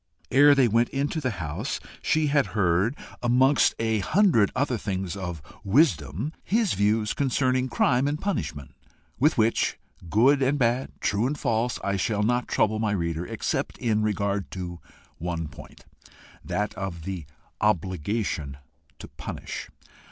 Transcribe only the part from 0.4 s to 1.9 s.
they went into the house